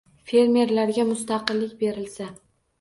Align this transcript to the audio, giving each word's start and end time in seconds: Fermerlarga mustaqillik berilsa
Fermerlarga 0.29 1.05
mustaqillik 1.11 1.79
berilsa 1.85 2.35